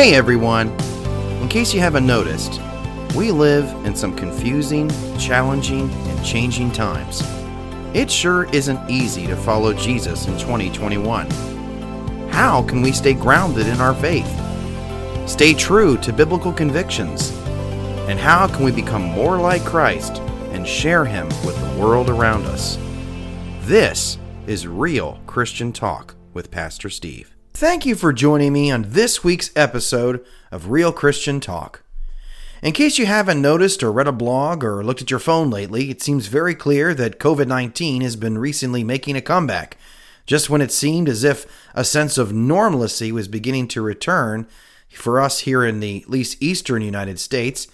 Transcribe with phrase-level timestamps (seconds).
[0.00, 0.70] Hey everyone!
[1.42, 2.58] In case you haven't noticed,
[3.14, 4.88] we live in some confusing,
[5.18, 7.22] challenging, and changing times.
[7.92, 11.28] It sure isn't easy to follow Jesus in 2021.
[12.30, 14.26] How can we stay grounded in our faith?
[15.28, 17.30] Stay true to biblical convictions?
[18.08, 20.16] And how can we become more like Christ
[20.52, 22.78] and share Him with the world around us?
[23.64, 27.36] This is Real Christian Talk with Pastor Steve.
[27.60, 31.82] Thank you for joining me on this week's episode of Real Christian Talk.
[32.62, 35.90] In case you haven't noticed or read a blog or looked at your phone lately,
[35.90, 39.76] it seems very clear that COVID 19 has been recently making a comeback.
[40.24, 44.46] Just when it seemed as if a sense of normalcy was beginning to return
[44.88, 47.66] for us here in the least eastern United States,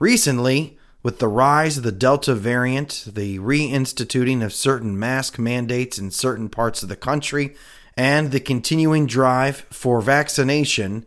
[0.00, 6.10] recently, with the rise of the Delta variant, the reinstituting of certain mask mandates in
[6.10, 7.54] certain parts of the country,
[8.00, 11.04] and the continuing drive for vaccination,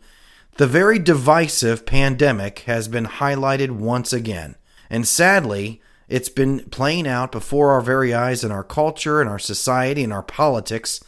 [0.58, 4.54] the very divisive pandemic has been highlighted once again.
[4.88, 9.40] And sadly, it's been playing out before our very eyes in our culture, in our
[9.40, 11.02] society, in our politics,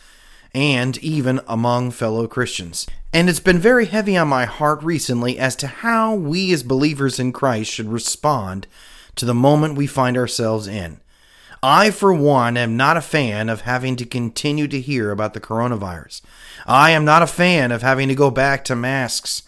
[0.53, 2.89] and even among fellow Christians.
[3.13, 7.21] And it's been very heavy on my heart recently as to how we as believers
[7.21, 8.67] in Christ should respond
[9.15, 11.01] to the moment we find ourselves in.
[11.69, 15.41] I, for one, am not a fan of having to continue to hear about the
[15.41, 16.21] coronavirus.
[16.65, 19.43] I am not a fan of having to go back to masks.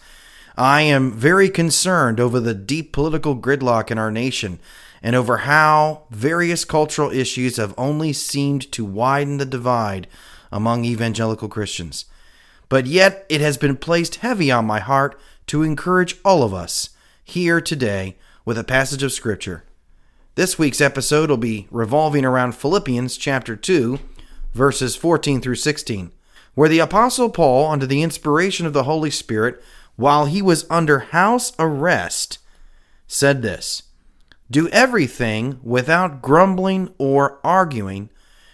[0.57, 4.59] I am very concerned over the deep political gridlock in our nation
[5.01, 10.05] and over how various cultural issues have only seemed to widen the divide
[10.51, 12.03] among evangelical Christians.
[12.67, 16.89] But yet it has been placed heavy on my heart to encourage all of us
[17.23, 19.63] here today with a passage of Scripture
[20.35, 23.99] this week's episode will be revolving around Philippians chapter 2,
[24.53, 26.11] verses 14 through 16,
[26.55, 29.61] where the Apostle Paul, under the inspiration of the Holy Spirit,
[29.95, 32.39] while he was under house arrest,
[33.07, 33.83] said this
[34.49, 38.09] Do everything without grumbling or arguing,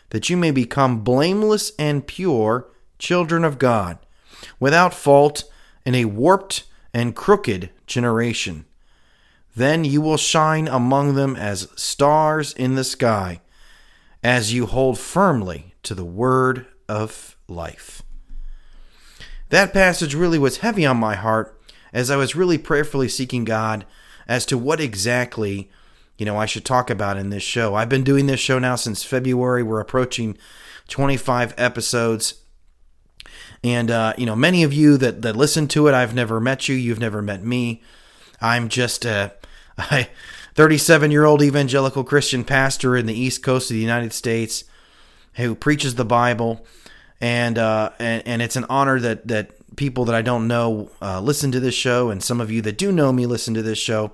[0.10, 4.00] that you may become blameless and pure children of God,
[4.60, 5.44] without fault
[5.86, 6.64] in a warped
[6.94, 8.66] and crooked generation
[9.56, 13.42] then you will shine among them as stars in the sky,
[14.24, 18.04] as you hold firmly to the word of life.
[19.50, 21.60] That passage really was heavy on my heart
[21.94, 23.86] as I was really prayerfully seeking God
[24.28, 25.70] as to what exactly,
[26.18, 27.76] you know, I should talk about in this show.
[27.76, 29.64] I've been doing this show now since February.
[29.64, 30.38] We're approaching
[30.90, 32.42] 25 episodes.
[33.64, 36.68] And, uh, you know, many of you that, that listen to it, I've never met
[36.68, 36.76] you.
[36.76, 37.82] You've never met me.
[38.42, 39.34] I'm just a,
[39.78, 40.08] a
[40.56, 44.64] 37 year old evangelical Christian pastor in the East Coast of the United States
[45.36, 46.66] who preaches the Bible.
[47.22, 51.20] And, uh, and, and it's an honor that, that people that I don't know uh,
[51.22, 53.78] listen to this show, and some of you that do know me listen to this
[53.78, 54.12] show.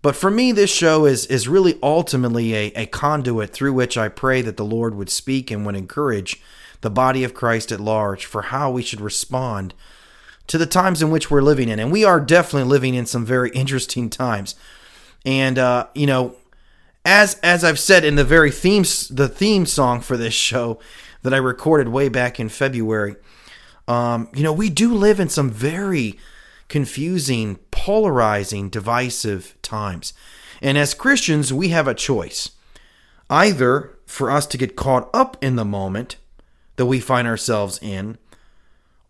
[0.00, 4.08] But for me, this show is, is really ultimately a, a conduit through which I
[4.08, 6.40] pray that the Lord would speak and would encourage
[6.80, 9.74] the body of Christ at large for how we should respond
[10.46, 11.80] to the times in which we're living in.
[11.80, 14.54] And we are definitely living in some very interesting times.
[15.24, 16.36] And uh, you know,
[17.04, 20.78] as as I've said in the very themes the theme song for this show
[21.22, 23.16] that I recorded way back in February,
[23.86, 26.18] um, you know, we do live in some very
[26.68, 30.12] confusing, polarizing, divisive times.
[30.60, 32.50] And as Christians, we have a choice.
[33.30, 36.16] Either for us to get caught up in the moment
[36.76, 38.18] that we find ourselves in,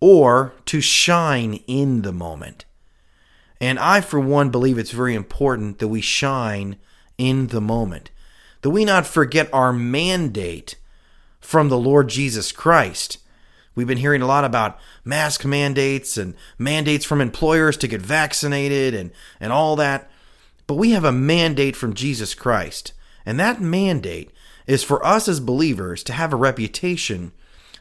[0.01, 2.65] or to shine in the moment.
[3.61, 6.77] And I, for one, believe it's very important that we shine
[7.17, 8.11] in the moment,
[8.63, 10.77] that we not forget our mandate
[11.41, 13.19] from the Lord Jesus Christ.
[13.75, 18.95] We've been hearing a lot about mask mandates and mandates from employers to get vaccinated
[18.95, 19.11] and,
[19.41, 20.11] and all that.
[20.67, 22.93] But we have a mandate from Jesus Christ.
[23.25, 24.31] And that mandate
[24.67, 27.33] is for us as believers to have a reputation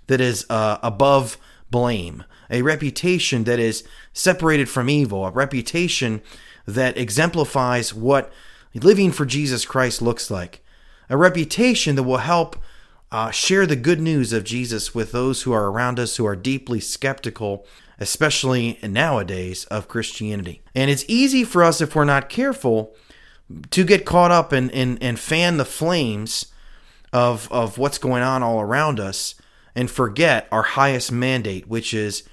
[0.07, 1.37] that is uh, above
[1.69, 3.83] blame, a reputation that is
[4.13, 6.21] separated from evil, a reputation
[6.65, 8.31] that exemplifies what
[8.73, 10.63] living for Jesus Christ looks like,
[11.09, 12.57] a reputation that will help
[13.11, 16.35] uh, share the good news of Jesus with those who are around us who are
[16.35, 17.65] deeply skeptical,
[17.99, 20.61] especially nowadays, of Christianity.
[20.75, 22.93] And it's easy for us, if we're not careful,
[23.71, 26.47] to get caught up and, and, and fan the flames
[27.13, 29.35] of, of what's going on all around us
[29.77, 32.23] and forget our highest mandate, which is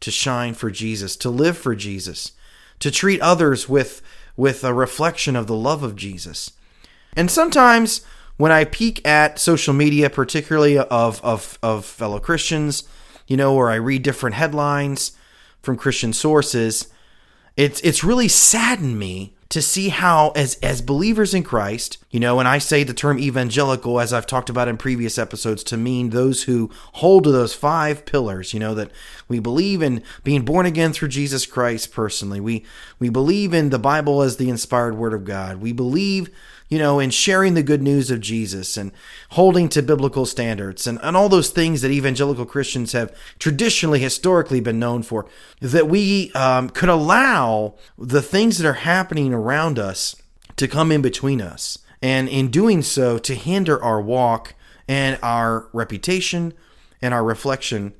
[0.00, 2.32] to shine for Jesus, to live for Jesus,
[2.78, 4.00] to treat others with,
[4.38, 6.52] with a reflection of the love of Jesus.
[7.14, 8.00] And sometimes
[8.38, 12.84] when I peek at social media, particularly of, of, of fellow Christians,
[13.26, 15.12] you know, where I read different headlines
[15.60, 16.88] from Christian sources,
[17.56, 22.38] it's it's really saddened me to see how as as believers in Christ, you know,
[22.38, 26.10] and I say the term evangelical as I've talked about in previous episodes to mean
[26.10, 28.90] those who hold to those five pillars, you know, that
[29.28, 32.40] we believe in being born again through Jesus Christ personally.
[32.40, 32.64] We
[32.98, 35.58] we believe in the Bible as the inspired word of God.
[35.58, 36.30] We believe
[36.74, 38.90] you know, in sharing the good news of Jesus and
[39.30, 44.58] holding to biblical standards and, and all those things that evangelical Christians have traditionally, historically
[44.58, 45.24] been known for,
[45.60, 50.16] that we um, could allow the things that are happening around us
[50.56, 51.78] to come in between us.
[52.02, 54.54] And in doing so, to hinder our walk
[54.88, 56.54] and our reputation
[57.00, 57.94] and our reflection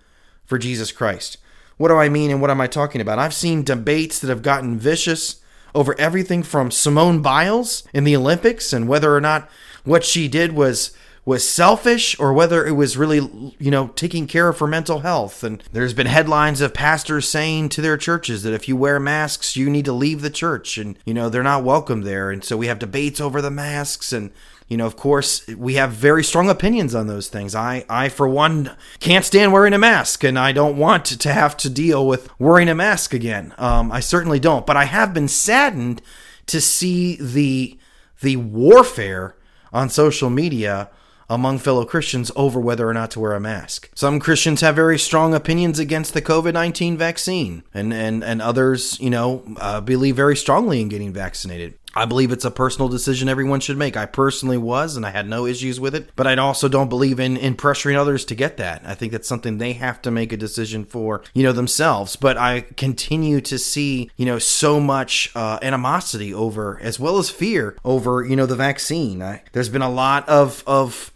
[0.47, 1.39] for Jesus Christ.
[1.77, 3.21] What do I mean and what am I talking about?
[3.21, 5.41] I've seen debates that have gotten vicious
[5.75, 9.49] over everything from Simone Biles in the Olympics and whether or not
[9.85, 10.93] what she did was
[11.27, 15.43] was selfish or whether it was really you know taking care of her mental health.
[15.43, 19.57] And there's been headlines of pastors saying to their churches that if you wear masks
[19.57, 20.77] you need to leave the church.
[20.79, 22.31] And you know they're not welcome there.
[22.31, 24.33] And so we have debates over the masks and
[24.67, 27.55] you know, of course, we have very strong opinions on those things.
[27.55, 31.57] I, I for one, can't stand wearing a mask, and I don't want to have
[31.59, 33.55] to deal with wearing a mask again.
[33.59, 34.67] Um, I certainly don't.
[34.67, 36.01] But I have been saddened
[36.47, 37.79] to see the
[38.21, 39.37] the warfare
[39.73, 40.89] on social media
[41.29, 43.91] among fellow Christians over whether or not to wear a mask.
[43.95, 48.99] Some Christians have very strong opinions against the COVID 19 vaccine, and, and, and others,
[49.01, 51.75] you know, uh, believe very strongly in getting vaccinated.
[51.95, 53.97] I believe it's a personal decision everyone should make.
[53.97, 56.11] I personally was, and I had no issues with it.
[56.17, 58.83] But I also don't believe in in pressuring others to get that.
[58.85, 62.17] I think that's something they have to make a decision for, you know, themselves.
[62.17, 67.31] But I continue to see, you know, so much uh, animosity over, as well as
[67.31, 69.23] fear over, you know, the vaccine.
[69.23, 71.13] I, there's been a lot of of,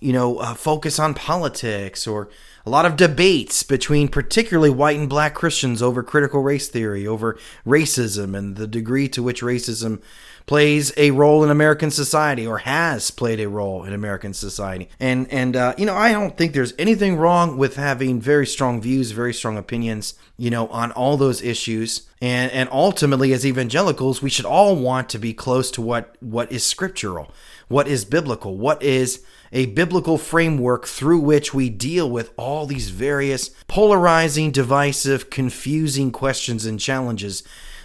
[0.00, 2.28] you know, uh, focus on politics or
[2.68, 7.38] a lot of debates between particularly white and black Christians over critical race theory, over
[7.66, 10.02] racism, and the degree to which racism
[10.48, 14.88] plays a role in American society or has played a role in American society.
[14.98, 18.80] And and uh, you know, I don't think there's anything wrong with having very strong
[18.80, 22.08] views, very strong opinions, you know, on all those issues.
[22.22, 26.50] And and ultimately, as evangelicals, we should all want to be close to what what
[26.50, 27.30] is scriptural,
[27.68, 29.22] what is biblical, what is
[29.52, 36.64] a biblical framework through which we deal with all these various polarizing, divisive, confusing questions
[36.64, 37.42] and challenges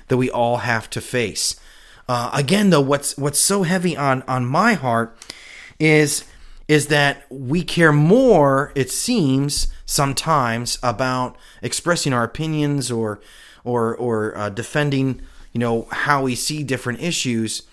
[0.08, 1.60] that we all have to face.
[2.14, 5.18] Uh, again, though, what's what's so heavy on on my heart
[5.80, 6.26] is
[6.68, 13.20] is that we care more, it seems, sometimes about expressing our opinions or
[13.64, 15.24] or or uh, defending,
[15.54, 17.64] you know, how we see different issues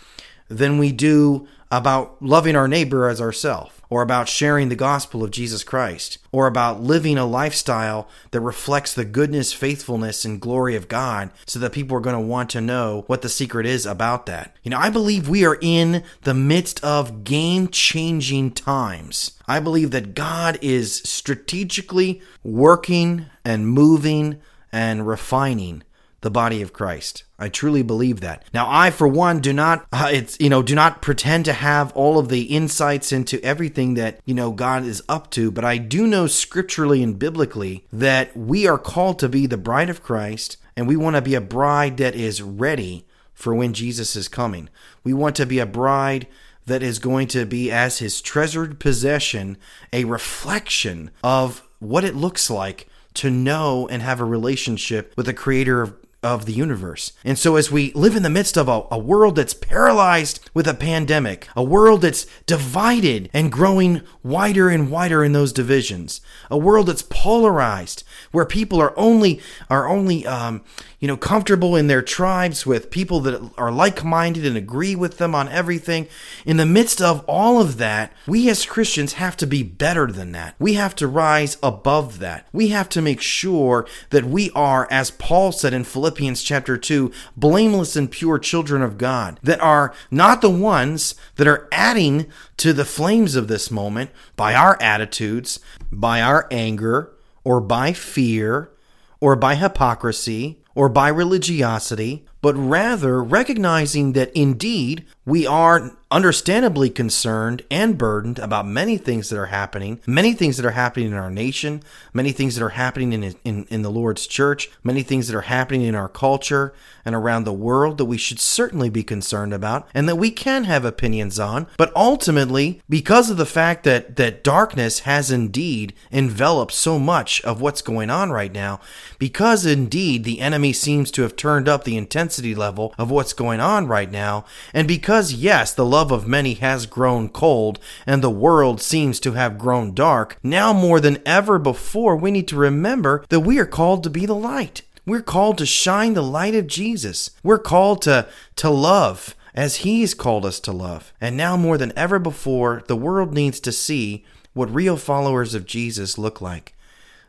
[0.49, 5.33] than we do about loving our neighbor as ourselves or about sharing the gospel of
[5.33, 10.89] Jesus Christ, or about living a lifestyle that reflects the goodness, faithfulness, and glory of
[10.89, 14.27] God so that people are going to want to know what the secret is about
[14.27, 14.57] that.
[14.63, 19.33] You know, I believe we are in the midst of game changing times.
[19.49, 24.41] I believe that God is strategically working and moving
[24.73, 25.83] and refining
[26.23, 27.25] the body of Christ.
[27.39, 28.45] I truly believe that.
[28.53, 31.93] Now, I, for one, do not, uh, it's, you know, do not pretend to have
[31.93, 35.79] all of the insights into everything that, you know, God is up to, but I
[35.79, 40.59] do know scripturally and biblically that we are called to be the bride of Christ
[40.77, 44.69] and we want to be a bride that is ready for when Jesus is coming.
[45.03, 46.27] We want to be a bride
[46.67, 49.57] that is going to be, as his treasured possession,
[49.93, 55.35] a reflection of what it looks like to know and have a relationship with the
[55.35, 57.13] creator of of the universe.
[57.25, 60.69] And so, as we live in the midst of a, a, world that's paralyzed with
[60.69, 66.59] a pandemic, a world that's divided and growing wider and wider in those divisions, a
[66.59, 70.63] world that's polarized, where people are only are only um,
[71.01, 75.35] you know comfortable in their tribes with people that are like-minded and agree with them
[75.35, 76.07] on everything.
[76.47, 80.33] In the midst of all of that, we as Christians have to be better than
[80.33, 80.55] that.
[80.59, 82.47] We have to rise above that.
[82.53, 86.77] We have to make sure that we are, as Paul said in Philippians Philippians chapter
[86.77, 92.27] 2, blameless and pure children of God that are not the ones that are adding
[92.59, 98.71] to the flames of this moment by our attitudes, by our anger, or by fear,
[99.19, 107.63] or by hypocrisy, or by religiosity, but rather recognizing that indeed we are understandably concerned
[107.71, 111.31] and burdened about many things that are happening, many things that are happening in our
[111.31, 115.37] nation, many things that are happening in, in, in the Lord's church, many things that
[115.37, 116.75] are happening in our culture
[117.05, 120.65] and around the world that we should certainly be concerned about and that we can
[120.65, 121.67] have opinions on.
[121.77, 127.61] But ultimately, because of the fact that, that darkness has indeed enveloped so much of
[127.61, 128.81] what's going on right now,
[129.19, 133.61] because indeed the enemy seems to have turned up the intensity level of what's going
[133.61, 134.45] on right now.
[134.75, 139.33] And because, yes, the love of many has grown cold and the world seems to
[139.33, 143.67] have grown dark, now more than ever before, we need to remember that we are
[143.67, 144.81] called to be the light.
[145.05, 147.33] We're called to shine the light of Jesus.
[147.43, 148.27] We're called to,
[148.57, 151.13] to love as He's called us to love.
[151.21, 155.67] And now more than ever before, the world needs to see what real followers of
[155.67, 156.75] Jesus look like.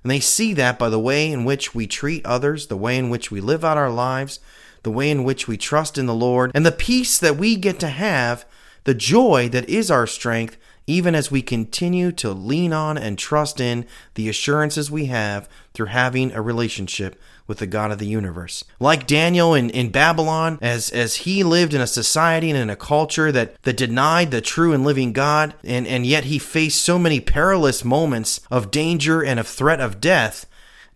[0.01, 3.09] And they see that by the way in which we treat others, the way in
[3.09, 4.39] which we live out our lives,
[4.83, 7.79] the way in which we trust in the Lord, and the peace that we get
[7.81, 8.45] to have,
[8.83, 10.57] the joy that is our strength,
[10.87, 13.85] even as we continue to lean on and trust in
[14.15, 18.63] the assurances we have through having a relationship with the God of the universe.
[18.79, 22.75] Like Daniel in, in Babylon, as, as he lived in a society and in a
[22.75, 26.97] culture that, that denied the true and living God, and, and yet he faced so
[26.97, 30.45] many perilous moments of danger and of threat of death,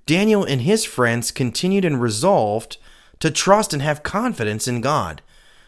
[0.06, 2.78] Daniel and his friends continued and resolved
[3.20, 5.22] to trust and have confidence in God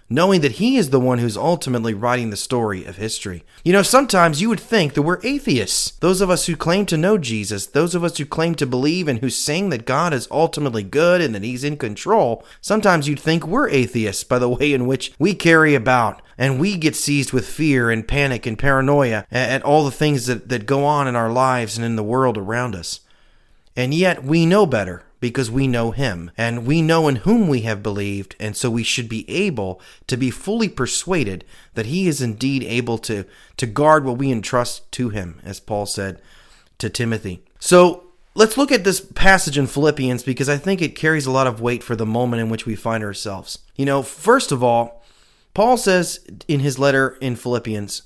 [0.09, 3.43] knowing that He is the one who's ultimately writing the story of history.
[3.63, 5.91] You know, sometimes you would think that we're atheists.
[5.91, 9.07] Those of us who claim to know Jesus, those of us who claim to believe
[9.07, 13.19] and who sing that God is ultimately good and that He's in control, sometimes you'd
[13.19, 17.33] think we're atheists by the way in which we carry about and we get seized
[17.33, 21.15] with fear and panic and paranoia at all the things that, that go on in
[21.15, 22.99] our lives and in the world around us.
[23.75, 27.61] And yet we know better because we know him and we know in whom we
[27.61, 31.43] have believed and so we should be able to be fully persuaded
[31.73, 33.25] that he is indeed able to
[33.57, 36.21] to guard what we entrust to him as Paul said
[36.77, 37.43] to Timothy.
[37.59, 38.03] So
[38.35, 41.61] let's look at this passage in Philippians because I think it carries a lot of
[41.61, 43.59] weight for the moment in which we find ourselves.
[43.75, 45.03] You know, first of all,
[45.53, 48.03] Paul says in his letter in Philippians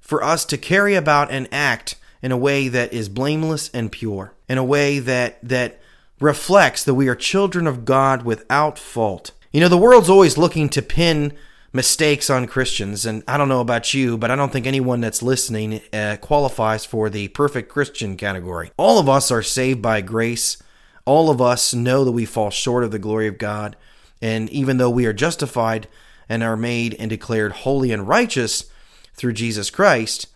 [0.00, 4.34] for us to carry about and act in a way that is blameless and pure,
[4.48, 5.79] in a way that that
[6.20, 9.32] reflects that we are children of God without fault.
[9.52, 11.32] You know, the world's always looking to pin
[11.72, 15.22] mistakes on Christians, and I don't know about you, but I don't think anyone that's
[15.22, 18.70] listening uh, qualifies for the perfect Christian category.
[18.76, 20.62] All of us are saved by grace.
[21.04, 23.76] All of us know that we fall short of the glory of God,
[24.20, 25.88] and even though we are justified
[26.28, 28.70] and are made and declared holy and righteous
[29.14, 30.26] through Jesus Christ,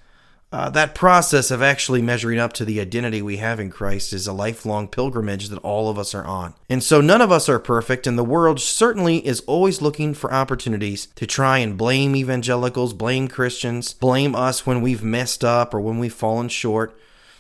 [0.55, 4.29] uh, that process of actually measuring up to the identity we have in Christ is
[4.29, 6.55] a lifelong pilgrimage that all of us are on.
[6.69, 10.33] And so none of us are perfect, and the world certainly is always looking for
[10.33, 15.81] opportunities to try and blame evangelicals, blame Christians, blame us when we've messed up or
[15.81, 16.97] when we've fallen short.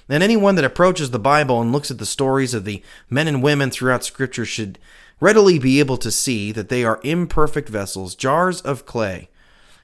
[0.08, 3.44] And anyone that approaches the Bible and looks at the stories of the men and
[3.44, 4.76] women throughout Scripture should
[5.20, 9.28] readily be able to see that they are imperfect vessels, jars of clay,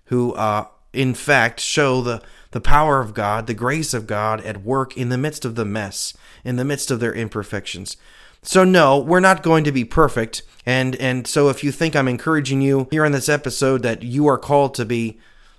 [0.07, 2.21] who, uh, in fact, show the
[2.53, 5.65] the power of God, the grace of God at work in the midst of the
[5.65, 6.15] mess,
[6.45, 7.97] in the midst of their imperfections.
[8.43, 10.43] So no, we're not going to be perfect.
[10.65, 14.27] And and so if you think I'm encouraging you here in this episode that you
[14.27, 15.19] are called to be,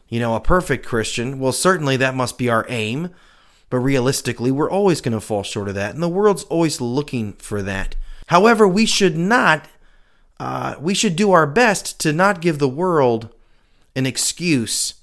[0.10, 3.10] you know, a perfect Christian, well certainly that must be our aim.
[3.69, 7.33] But realistically, we're always going to fall short of that, and the world's always looking
[7.33, 7.95] for that.
[8.27, 9.65] However, we should not
[10.41, 13.29] uh, we should do our best to not give the world
[13.95, 14.95] an excuse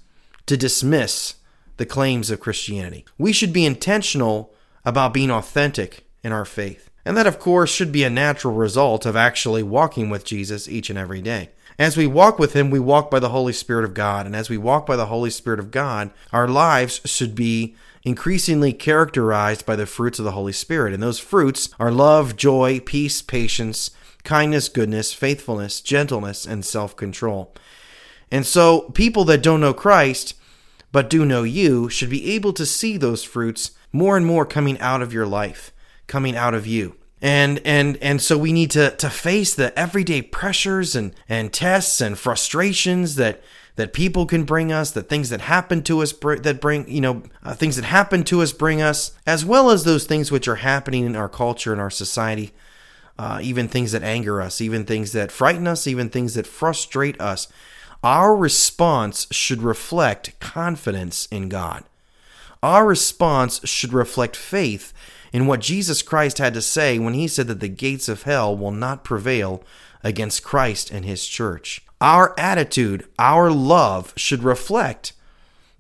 [0.47, 1.35] to dismiss
[1.79, 3.05] the claims of Christianity.
[3.17, 4.53] We should be intentional
[4.85, 6.91] about being authentic in our faith.
[7.05, 10.91] And that, of course, should be a natural result of actually walking with Jesus each
[10.91, 11.51] and every day.
[11.79, 14.27] As we walk with Him, we walk by the Holy Spirit of God.
[14.27, 18.73] And as we walk by the Holy Spirit of God, our lives should be increasingly
[18.73, 20.93] characterized by the fruits of the Holy Spirit.
[20.93, 23.93] And those fruits are love, joy, peace, patience,
[24.25, 27.55] kindness, goodness, faithfulness, gentleness, and self control.
[28.31, 30.35] And so, people that don't know Christ
[30.93, 34.79] but do know you should be able to see those fruits more and more coming
[34.81, 35.73] out of your life,
[36.07, 36.97] coming out of you.
[37.21, 42.01] And and and so we need to to face the everyday pressures and and tests
[42.01, 43.43] and frustrations that
[43.79, 47.23] that people can bring us, the things that happen to us that bring, you know,
[47.45, 50.57] uh, things that happen to us bring us, as well as those things which are
[50.57, 52.53] happening in our culture and our society,
[53.21, 57.21] uh, even things that anger us, even things that frighten us, even things that frustrate
[57.21, 57.47] us.
[58.03, 61.85] Our response should reflect confidence in God.
[62.63, 64.93] Our response should reflect faith
[65.33, 68.57] in what Jesus Christ had to say when he said that the gates of hell
[68.57, 69.63] will not prevail
[70.03, 71.83] against Christ and his church.
[72.01, 75.13] Our attitude, our love should reflect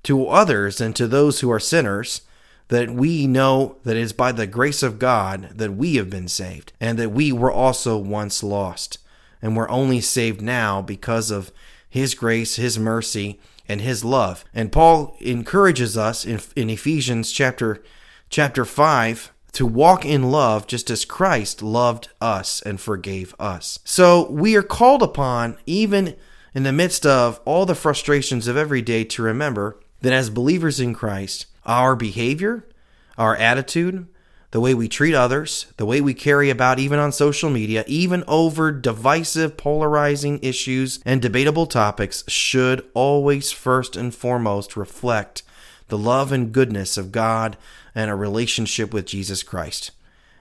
[0.04, 2.22] to others and to those who are sinners
[2.68, 6.28] that we know that it is by the grace of God that we have been
[6.28, 8.98] saved and that we were also once lost
[9.40, 11.52] and we're only saved now because of
[11.88, 14.44] his grace, His mercy, and His love.
[14.54, 17.82] And Paul encourages us in, in Ephesians chapter
[18.30, 23.78] chapter 5 to walk in love just as Christ loved us and forgave us.
[23.84, 26.14] So we are called upon, even
[26.54, 30.78] in the midst of all the frustrations of every day, to remember that as believers
[30.78, 32.66] in Christ, our behavior,
[33.16, 34.06] our attitude,
[34.50, 38.24] the way we treat others, the way we carry about even on social media, even
[38.26, 45.42] over divisive, polarizing issues and debatable topics, should always first and foremost reflect
[45.88, 47.56] the love and goodness of God
[47.94, 49.90] and a relationship with Jesus Christ.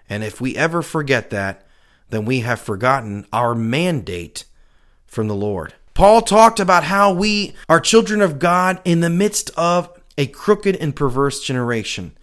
[0.09, 1.65] And if we ever forget that,
[2.09, 4.45] then we have forgotten our mandate
[5.05, 5.73] from the Lord.
[5.93, 10.75] Paul talked about how we are children of God in the midst of a crooked
[10.75, 12.15] and perverse generation.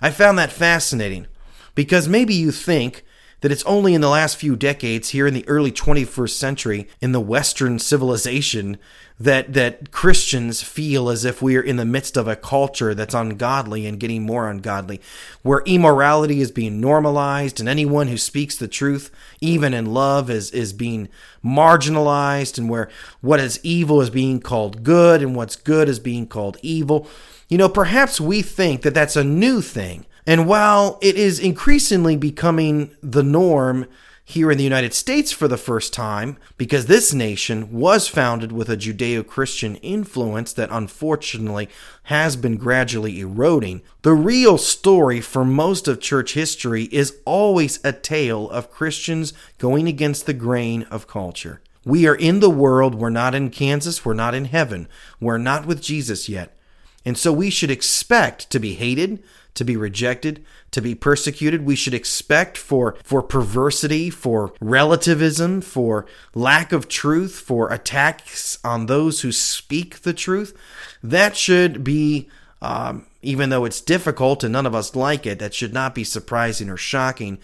[0.00, 1.26] I found that fascinating
[1.74, 3.04] because maybe you think
[3.40, 7.12] that it's only in the last few decades here in the early 21st century in
[7.12, 8.78] the western civilization
[9.18, 13.14] that that Christians feel as if we are in the midst of a culture that's
[13.14, 15.00] ungodly and getting more ungodly
[15.42, 20.50] where immorality is being normalized and anyone who speaks the truth even in love is
[20.52, 21.08] is being
[21.44, 22.88] marginalized and where
[23.20, 27.06] what is evil is being called good and what's good is being called evil
[27.50, 32.16] you know perhaps we think that that's a new thing and while it is increasingly
[32.16, 33.86] becoming the norm
[34.30, 38.68] here in the United States for the first time, because this nation was founded with
[38.68, 41.68] a Judeo Christian influence that unfortunately
[42.04, 47.92] has been gradually eroding, the real story for most of church history is always a
[47.92, 51.60] tale of Christians going against the grain of culture.
[51.84, 54.86] We are in the world, we're not in Kansas, we're not in heaven,
[55.18, 56.56] we're not with Jesus yet.
[57.04, 59.22] And so we should expect to be hated,
[59.54, 61.64] to be rejected, to be persecuted.
[61.64, 68.86] We should expect for, for perversity, for relativism, for lack of truth, for attacks on
[68.86, 70.56] those who speak the truth.
[71.02, 72.28] That should be,
[72.62, 76.04] um, even though it's difficult and none of us like it, that should not be
[76.04, 77.38] surprising or shocking.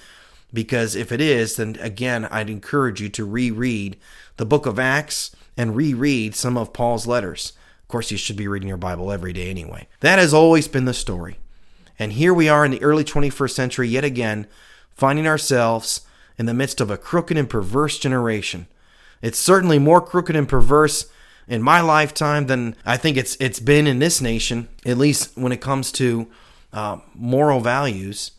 [0.52, 3.96] Because if it is, then again, I'd encourage you to reread
[4.36, 7.52] the book of Acts and reread some of Paul's letters.
[7.86, 9.86] Of course, you should be reading your Bible every day anyway.
[10.00, 11.38] That has always been the story.
[12.00, 14.48] And here we are in the early 21st century, yet again,
[14.90, 16.00] finding ourselves
[16.36, 18.66] in the midst of a crooked and perverse generation.
[19.22, 21.06] It's certainly more crooked and perverse
[21.46, 25.52] in my lifetime than I think it's it's been in this nation, at least when
[25.52, 26.26] it comes to
[26.72, 28.32] uh, moral values,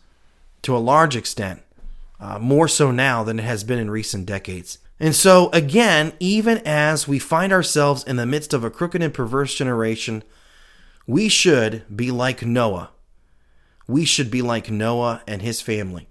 [0.64, 1.62] to a large extent,
[2.20, 4.80] uh, more so now than it has been in recent decades.
[5.00, 9.14] And so, again, even as we find ourselves in the midst of a crooked and
[9.14, 10.24] perverse generation,
[11.06, 12.90] we should be like Noah
[13.88, 16.08] we should be like Noah and his family.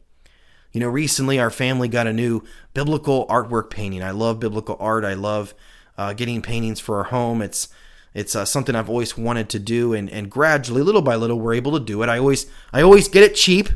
[0.73, 2.43] You know, recently our family got a new
[2.75, 4.03] biblical artwork painting.
[4.03, 5.05] I love biblical art.
[5.05, 5.55] I love
[5.97, 7.43] uh, getting paintings for our home.
[7.43, 7.69] It's
[8.15, 11.53] it's uh, something I've always wanted to do, and, and gradually, little by little, we're
[11.53, 12.09] able to do it.
[12.09, 13.69] I always I always get it cheap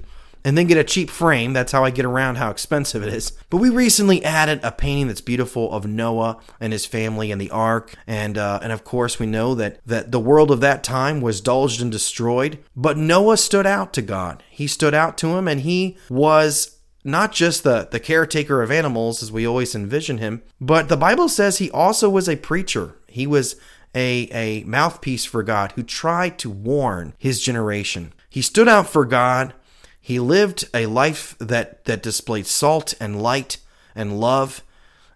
[0.44, 1.52] and then get a cheap frame.
[1.52, 3.32] That's how I get around how expensive it is.
[3.50, 7.50] But we recently added a painting that's beautiful of Noah and his family and the
[7.50, 11.20] ark, and uh, and of course we know that that the world of that time
[11.20, 12.58] was dulged and destroyed.
[12.76, 14.42] But Noah stood out to God.
[14.50, 19.22] He stood out to him, and he was not just the, the caretaker of animals
[19.22, 22.96] as we always envision him, but the Bible says he also was a preacher.
[23.08, 23.56] He was
[23.94, 28.12] a, a mouthpiece for God who tried to warn his generation.
[28.28, 29.54] He stood out for God
[30.00, 33.58] he lived a life that, that displayed salt and light
[33.94, 34.62] and love,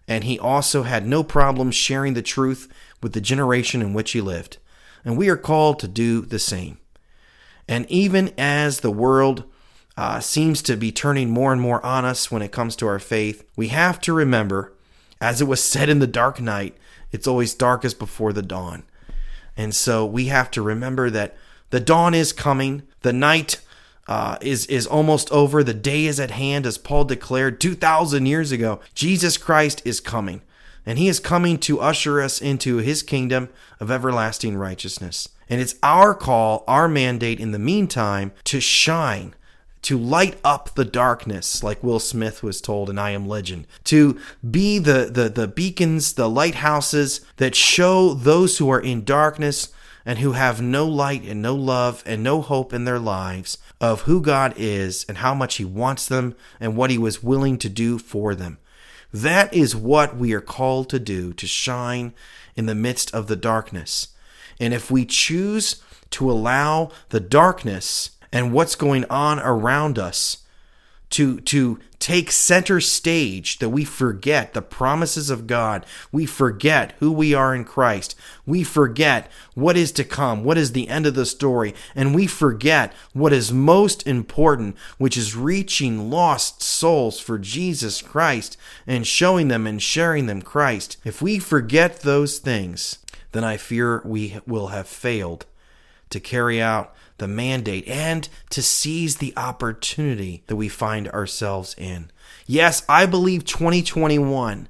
[0.07, 2.71] and he also had no problem sharing the truth
[3.01, 4.57] with the generation in which he lived.
[5.03, 6.77] And we are called to do the same.
[7.67, 9.43] And even as the world
[9.97, 12.99] uh, seems to be turning more and more on us when it comes to our
[12.99, 14.73] faith, we have to remember,
[15.19, 16.75] as it was said in the dark night,
[17.11, 18.83] it's always darkest before the dawn.
[19.57, 21.35] And so we have to remember that
[21.69, 23.61] the dawn is coming, the night
[24.07, 25.63] uh, is is almost over.
[25.63, 28.79] The day is at hand, as Paul declared two thousand years ago.
[28.93, 30.41] Jesus Christ is coming,
[30.85, 35.29] and He is coming to usher us into His kingdom of everlasting righteousness.
[35.49, 39.35] And it's our call, our mandate in the meantime, to shine,
[39.83, 44.19] to light up the darkness, like Will Smith was told in I Am Legend, to
[44.49, 49.71] be the, the, the beacons, the lighthouses that show those who are in darkness
[50.05, 54.01] and who have no light and no love and no hope in their lives of
[54.01, 57.69] who God is and how much He wants them and what He was willing to
[57.69, 58.59] do for them.
[59.11, 62.13] That is what we are called to do, to shine
[62.55, 64.09] in the midst of the darkness.
[64.59, 70.44] And if we choose to allow the darkness and what's going on around us
[71.11, 75.85] to to take center stage that we forget the promises of God.
[76.11, 78.15] We forget who we are in Christ.
[78.45, 82.27] We forget what is to come, what is the end of the story, and we
[82.27, 89.47] forget what is most important, which is reaching lost souls for Jesus Christ and showing
[89.47, 90.97] them and sharing them Christ.
[91.03, 92.99] If we forget those things,
[93.31, 95.45] then I fear we will have failed
[96.09, 102.11] to carry out the mandate, and to seize the opportunity that we find ourselves in.
[102.45, 104.67] Yes, I believe 2021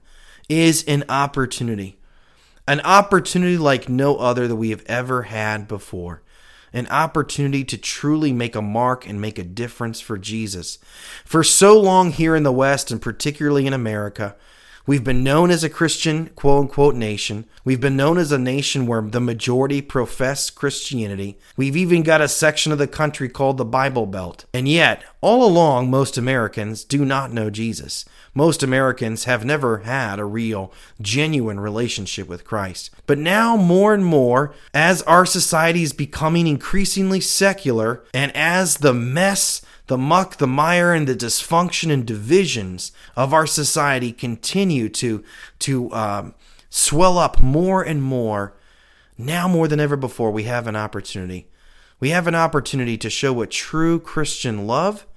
[0.47, 1.97] is an opportunity,
[2.67, 6.21] an opportunity like no other that we have ever had before.
[6.73, 10.77] An opportunity to truly make a mark and make a difference for Jesus.
[11.23, 14.35] For so long here in the West, and particularly in America,
[14.87, 17.45] We've been known as a Christian, quote unquote, nation.
[17.63, 21.39] We've been known as a nation where the majority profess Christianity.
[21.57, 24.45] We've even got a section of the country called the Bible Belt.
[24.53, 28.05] And yet, all along, most Americans do not know Jesus.
[28.35, 30.71] Most Americans have never had a real,
[31.01, 32.91] genuine relationship with Christ.
[33.07, 38.93] But now, more and more, as our society is becoming increasingly secular, and as the
[38.93, 45.23] mess the muck, the mire, and the dysfunction and divisions of our society continue to
[45.59, 46.35] to um,
[46.69, 48.53] swell up more and more.
[49.17, 51.47] Now more than ever before, we have an opportunity.
[51.99, 55.07] We have an opportunity to show what true Christian love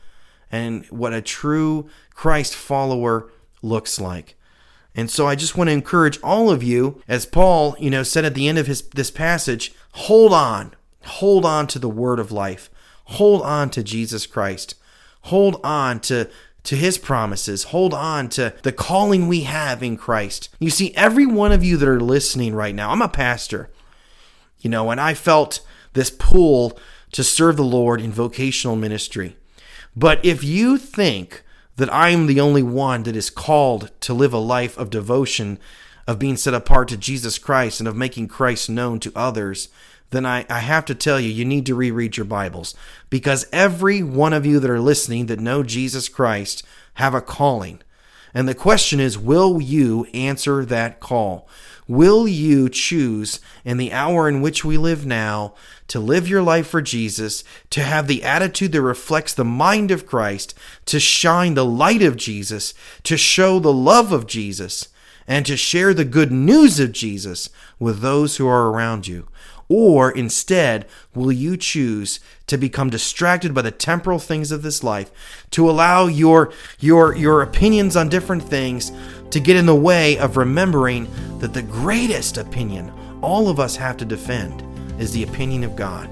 [0.52, 3.31] and what a true Christ follower
[3.62, 4.37] looks like.
[4.94, 8.24] And so I just want to encourage all of you, as Paul, you know, said
[8.24, 10.74] at the end of his this passage, hold on.
[11.04, 12.70] Hold on to the word of life.
[13.12, 14.74] Hold on to Jesus Christ.
[15.22, 16.28] Hold on to
[16.64, 17.64] to his promises.
[17.64, 20.50] Hold on to the calling we have in Christ.
[20.58, 23.70] You see, every one of you that are listening right now, I'm a pastor,
[24.58, 25.60] you know, and I felt
[25.94, 26.78] this pull
[27.12, 29.36] to serve the Lord in vocational ministry.
[29.96, 31.42] But if you think
[31.76, 35.58] that I'm the only one that is called to live a life of devotion,
[36.06, 39.68] of being set apart to Jesus Christ, and of making Christ known to others,
[40.10, 42.74] then I, I have to tell you, you need to reread your Bibles
[43.10, 46.62] because every one of you that are listening that know Jesus Christ
[46.94, 47.80] have a calling.
[48.34, 51.48] And the question is, will you answer that call?
[51.86, 55.54] Will you choose in the hour in which we live now
[55.88, 60.06] to live your life for Jesus, to have the attitude that reflects the mind of
[60.06, 60.52] Christ,
[60.84, 64.88] to shine the light of Jesus, to show the love of Jesus,
[65.26, 69.26] and to share the good news of Jesus with those who are around you?
[69.68, 75.11] Or instead, will you choose to become distracted by the temporal things of this life,
[75.50, 78.92] to allow your, your, your opinions on different things
[79.31, 81.07] to get in the way of remembering
[81.40, 84.64] that the greatest opinion all of us have to defend
[84.98, 86.11] is the opinion of God?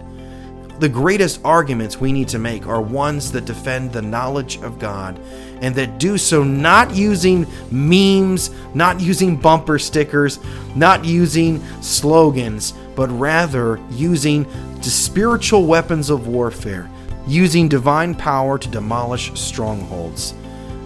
[0.78, 5.18] The greatest arguments we need to make are ones that defend the knowledge of God
[5.62, 10.38] and that do so not using memes, not using bumper stickers,
[10.74, 14.42] not using slogans, but rather using
[14.80, 16.90] the spiritual weapons of warfare,
[17.28, 20.34] using divine power to demolish strongholds.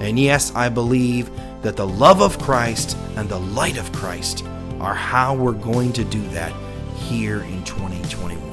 [0.01, 1.31] And yes, I believe
[1.63, 4.45] that the love of Christ and the light of Christ
[4.81, 6.53] are how we're going to do that
[6.97, 8.51] here in 2021.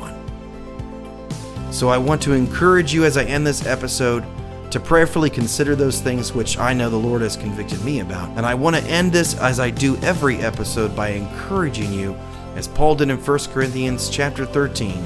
[1.72, 4.24] So I want to encourage you as I end this episode
[4.72, 8.30] to prayerfully consider those things which I know the Lord has convicted me about.
[8.38, 12.18] And I want to end this as I do every episode by encouraging you,
[12.58, 15.04] as Paul did in 1 Corinthians chapter 13,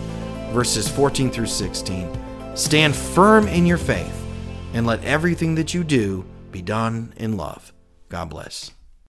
[0.53, 2.17] verses 14 through 16.
[2.55, 4.25] Stand firm in your faith
[4.73, 7.73] and let everything that you do be done in love.
[8.07, 8.71] God bless.